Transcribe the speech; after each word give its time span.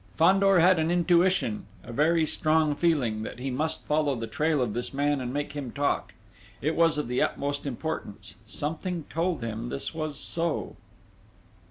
Fandor 0.15 0.57
had 0.57 0.79
an 0.79 0.89
intuition 0.89 1.67
a 1.83 1.93
very 1.93 2.25
strong 2.25 2.73
feeling 2.73 3.21
that 3.21 3.37
he 3.37 3.51
must 3.51 3.85
follow 3.85 4.15
the 4.15 4.25
trail 4.25 4.59
of 4.59 4.73
this 4.73 4.95
man 4.95 5.21
and 5.21 5.31
make 5.31 5.53
him 5.53 5.71
talk. 5.71 6.15
It 6.59 6.75
was 6.75 6.97
of 6.97 7.07
the 7.07 7.21
utmost 7.21 7.67
importance 7.67 8.33
something 8.47 9.05
told 9.11 9.43
him 9.43 9.69
this 9.69 9.93
was 9.93 10.17
so. 10.19 10.75